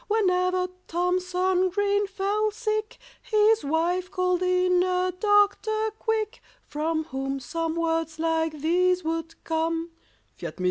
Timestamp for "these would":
8.61-9.35